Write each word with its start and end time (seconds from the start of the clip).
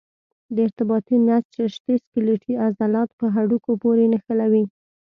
د 0.53 0.55
ارتباطي 0.65 1.15
نسج 1.27 1.51
رشتې 1.65 1.93
سکلیټي 2.03 2.53
عضلات 2.65 3.09
په 3.19 3.25
هډوکو 3.35 3.71
پورې 3.81 4.03
نښلوي. 4.13 4.63